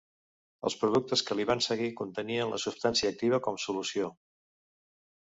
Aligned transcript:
Els 0.69 0.75
productes 0.83 1.21
que 1.27 1.35
li 1.39 1.43
van 1.49 1.61
seguir 1.65 1.89
contenien 1.99 2.53
la 2.53 2.61
substància 2.63 3.13
activa 3.15 3.41
com 3.49 3.61
solució. 3.65 4.09